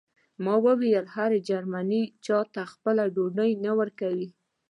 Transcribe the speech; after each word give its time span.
ما 0.43 0.55
وویل 0.65 1.05
هر 1.15 1.31
جرمنی 1.47 2.03
چاته 2.25 2.61
خپله 2.73 3.03
ډوډۍ 3.15 3.51
نه 3.65 3.71
ورکوي 3.79 4.27